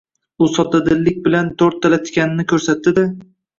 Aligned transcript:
U 0.45 0.45
soddadillik 0.53 1.19
bilan 1.27 1.53
to‘rttala 1.63 2.01
tikanini 2.09 2.49
ko‘rsatdi-da 2.57 3.09